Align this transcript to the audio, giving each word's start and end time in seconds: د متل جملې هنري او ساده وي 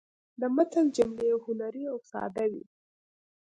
د 0.39 0.41
متل 0.55 0.87
جملې 0.97 1.29
هنري 1.45 1.83
او 1.91 1.97
ساده 2.09 2.45
وي 2.51 2.63